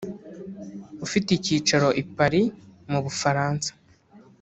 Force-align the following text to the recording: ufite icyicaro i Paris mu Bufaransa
ufite 1.05 1.29
icyicaro 1.33 1.87
i 2.01 2.03
Paris 2.15 2.49
mu 2.91 2.99
Bufaransa 3.05 3.69